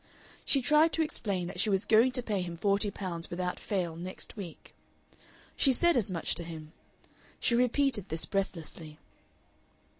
She 0.43 0.63
tried 0.63 0.93
to 0.93 1.03
explain 1.03 1.45
that 1.45 1.59
she 1.59 1.69
was 1.69 1.85
going 1.85 2.11
to 2.13 2.23
pay 2.23 2.41
him 2.41 2.57
forty 2.57 2.89
pounds 2.89 3.29
without 3.29 3.59
fail 3.59 3.95
next 3.95 4.35
week. 4.35 4.73
She 5.55 5.71
said 5.71 5.95
as 5.95 6.09
much 6.09 6.33
to 6.33 6.43
him. 6.43 6.71
She 7.39 7.53
repeated 7.53 8.09
this 8.09 8.25
breathlessly. 8.25 8.97